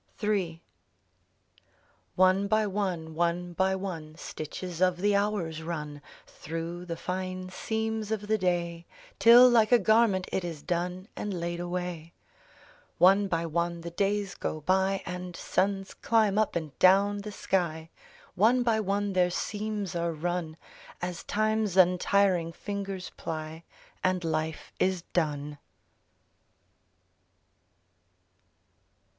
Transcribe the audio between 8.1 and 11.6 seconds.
the day; Till like a garment it is done And laid